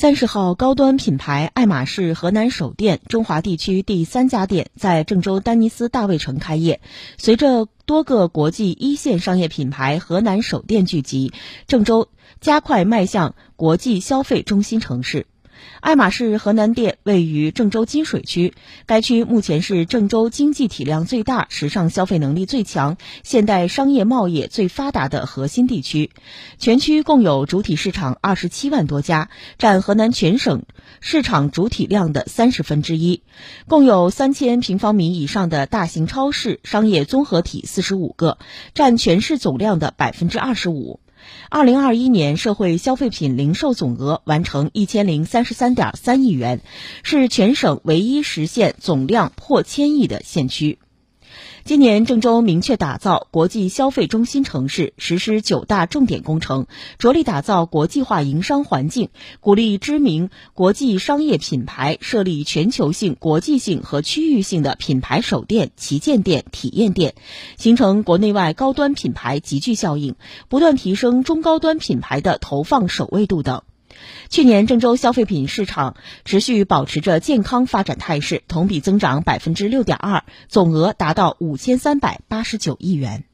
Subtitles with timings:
[0.00, 6.80] 三十号，高端品牌爱马仕河南首店中华地区第三家店在郑州丹尼斯大卫城开业。
[7.18, 11.34] 随着多个国际一线商业品牌河南首店聚集，
[11.66, 12.08] 郑州
[12.40, 15.26] 加快迈向国际消费中心城市。
[15.80, 18.54] 爱马仕河南店位于郑州金水区，
[18.86, 26.10] 该区目前是郑州经济体量最大、时尚消费能力最强、现代商业贸易最发达的核心地区。
[26.58, 30.64] 全区共有主体市场二十七万多家，占河南全省
[31.00, 33.22] 市场主体量的三十分之一。
[33.66, 38.38] 共有三千平方米以上的大型超市、商业综合体四十五个，
[38.74, 41.00] 占全市总量的百分之二十五。
[41.48, 46.60] 二零二一年社会消费品零售总额完成一千零三十三点三亿元，
[47.02, 50.78] 是全省唯一实现总量破千亿的县区。
[51.70, 56.66] 今年，郑州明确打造国际消费中心城市，实施九大重点工程，
[56.98, 67.14] 着力打造国际化营商环境，鼓励知名国际商业品牌设立全球性、国际性和区域性的品牌首店、旗舰店、体验店，
[67.56, 70.16] 形成国内外高端品牌集聚效应，
[70.48, 73.62] 不断提升中高端品牌的投放首位度等。
[74.28, 83.24] 去年，郑州消费品市场持续保持着健康发展态势，同比增长百分之六点二，总额达到五千三百八十九亿元。